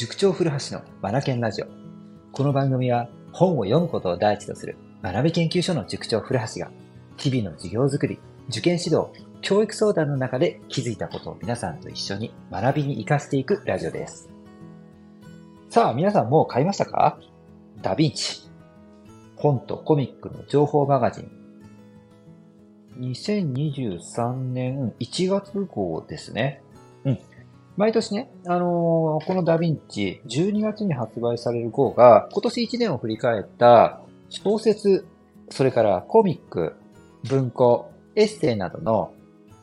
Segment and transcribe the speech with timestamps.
[0.00, 1.66] 塾長古橋のマナケンラジオ。
[2.32, 6.70] この番組は本を読むことを第一とする学び研究所の塾長古橋が
[7.18, 8.18] 日々の授業づくり、
[8.48, 9.08] 受験指導、
[9.42, 14.30] 教育相談の中で気づいたことを皆さんと一緒に学びに活かしていくラジオです。
[15.68, 17.18] さあ、皆さんもう買いましたか？
[17.82, 18.48] ダヴィンチ。
[19.36, 21.30] 本とコミックの情報マガジン。
[23.00, 26.62] 2023年1月号ですね。
[27.04, 27.18] うん。
[27.80, 35.06] 毎年ね、あのー、このダヴィンチ、12月に発売される号が、今年1年を振り返った小説、
[35.48, 36.74] それからコミック、
[37.24, 39.14] 文庫、エッセイなどの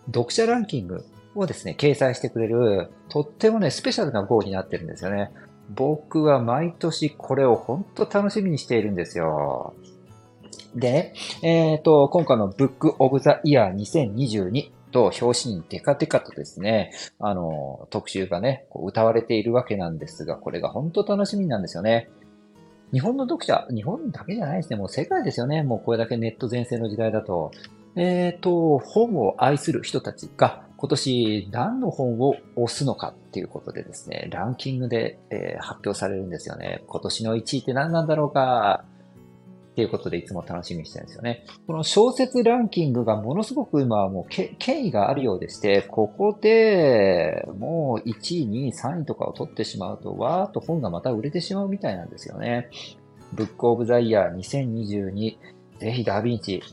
[0.08, 5.30] 読者ランキングをですね、掲載してくれる、とってもね、スペシャルな号になってるんですよね。
[5.70, 9.76] 僕は毎年これを本当楽しみにしているんですよ。
[10.74, 11.14] でね、
[11.44, 22.10] えっ、ー、と、今回のブックオブザイヤー2022と表紙にテカテカとですね、あの、特集がね、こう歌われているわけなんですが、これが本当楽しみなんですよね。
[22.94, 25.64] 日本の読者、日本だけじゃないですね、もう世界ですよね。
[25.64, 27.52] もうこれだけネット全盛の時代だと。
[27.96, 36.84] えっ、ー、と、本を愛する人たちが今年何の本を押すのかっていうことでですね、ランキングで、えー、発表されるんですよね。
[36.88, 38.86] 今年の1位って何なんだろうか
[39.78, 41.46] っていうことでいつも楽しみにしてるんですよね。
[41.68, 52.72] この小説ランキングがものすごく今はもう権威があるようでして、ここでもう1位、2位、3位とかを取ってしまうと、わーっと本がまた売れてしまうみたいなんですよね。
[53.34, 55.38] ブックオブザイヤー2022、
[55.78, 56.64] ぜひダヴィンチ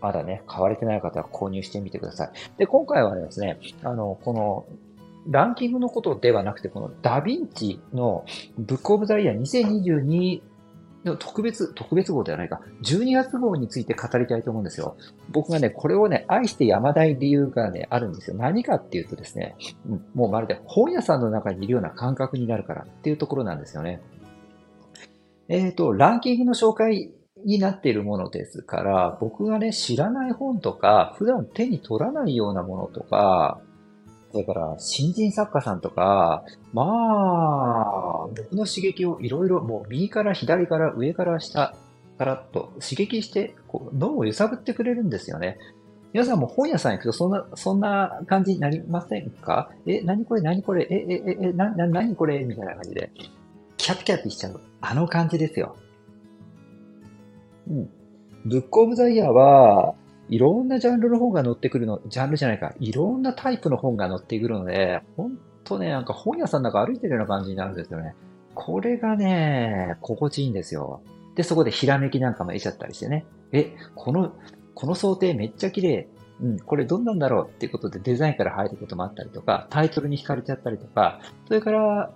[0.00, 2.30] まだね、買われてない方は購入してみてください。
[2.56, 4.64] で、今回はですね、あの、この、
[5.30, 8.24] ランキングのことではなくて、このダヴィンチの
[8.56, 10.40] ブックオブザイヤー2022
[11.18, 14.96] 特別、特別号ではないか、12月号について語りたいと思うんですよ。
[15.30, 18.36] 僕がね、これをね、愛してやまない理由がね、あるんですよ。
[18.36, 19.54] 何かっていうとですね、
[20.14, 24.00] もうまるで本屋さんの中にいるような感覚になるからっていうところなんですよね。
[25.48, 27.12] えっ、ー、と、ランキングの紹介
[27.44, 33.60] になっているものですから、僕がね、知らない本とか、普段手に取らないようなものとか、
[34.34, 41.76] それから新人作家さんとか、まあ、僕の刺激をいろいろもう右から左から上から下
[42.18, 45.56] からと刺激してこう脳を揺さぶってくれるんですよね。
[46.12, 49.70] 皆さんも本屋さん行くとそんな、そんな感じになりませんか？
[49.86, 52.40] え、何これ何これえ、え、え、え、な、な、何これ？
[52.40, 53.12] みたいな感じで。
[53.76, 54.60] キャピキャピしちゃう。
[54.80, 55.76] あの感じですよ。
[57.68, 57.90] うん。
[58.44, 59.94] ブックオブザイヤーは、
[60.28, 68.14] いろんなジャンルの本が載ってくるの、ジャンルじゃないか、いろんなタイプの本が載ってくるので、ほんとね、なんか本屋さんの中歩いてるような感じになるんですよね。
[68.54, 71.02] これがね、心地いいんですよ。
[71.34, 73.26] で、そこでひらめきなんかも得ちゃったりしてね。
[73.52, 74.32] え、この、
[74.74, 76.08] この想定めっちゃ綺麗。
[76.40, 82.10] うん、これどんなんだろうっていうことでデザインから入ることもあったりとか、タイトルに惹かれちゃったりとか、それから、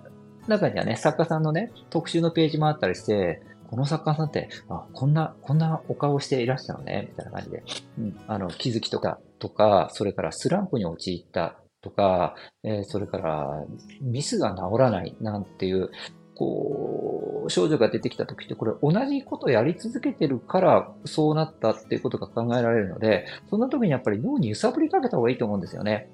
[0.47, 7.63] 中にはね、作家さんのね、特集のページもあったりして、この作家さんって、あ、こんな、こんなお顔していらっしゃるのね、みたいな感じで、
[7.99, 13.65] うん、あの、気づきとか、とか、それからスランプに陥ったとか、えー、それから
[14.01, 15.91] ミスが治らないなんていう、
[16.33, 26.09] こう、症状が出てきた時って、これ同じことやり続けてるからそうなったっていうことが考えられるので、そんな時にやっぱり脳に揺さぶりかけた方がいいと思うんですよね。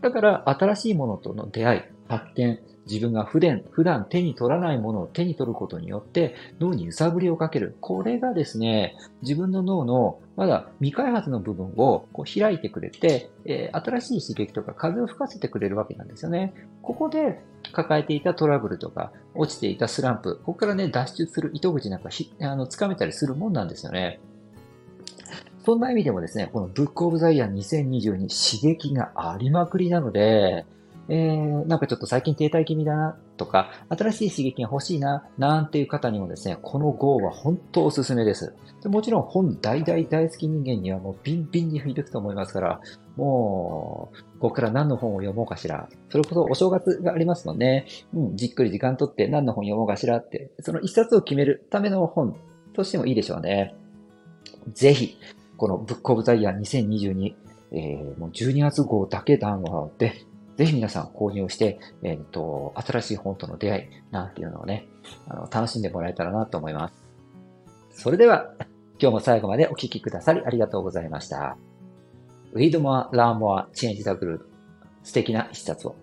[0.00, 7.76] だから新しいものとの出会い、発見、自分が普段、普段手に取らないものを手に取ることによって脳に揺さぶりをかける。
[7.80, 16.54] これがですね、自分の脳のまだ未開発の部分をこう開いてくれて、えー、新しい刺激とか風を吹かせてくれるわけなんですよね。
[16.82, 17.40] ここで
[17.72, 24.20] 抱えていたトラブルとか、落ちていたスランプ、ここからね、脱出する糸口なんかひあの掴めたりするもんなんですよね。
[25.64, 30.64] そんな意味でもですね、このブックオブザイヤー2022刺激がありまくりなので、
[31.08, 38.54] えー、なんかちょっと最近停滞気味だなとか、新しい刺激が欲しいな、なんていう方にもですね、この GO は本当おすすめです。
[38.82, 42.80] でもちろん本大大大好き人間にはもうビンビンに響くと思いますから、
[43.16, 45.88] もう、ここから何の本を読もうかしら。
[46.10, 52.36] それこそお正月がありますので、うん、じっくり時間とって何の本読もうかしらって、その一冊を決めるための本
[52.74, 53.74] としてもいいでしょうね。
[54.72, 55.16] ぜひ、
[55.56, 57.34] このブックオブザイヤー2022、
[57.72, 60.12] えー、もう12月号だけ談話で、
[60.56, 64.86] ぜひ皆さん購入して、えっ、ー、と、新しい本との出会いなんていうのをね、
[65.28, 66.94] あの、楽しんでもらえたらなと思います。
[67.90, 68.50] それでは、
[68.98, 71.58] 今日も最後までお聴きくださりありがとうございました。
[72.54, 74.40] Read more, learn more, change the group.
[75.02, 75.94] 素敵な一冊を。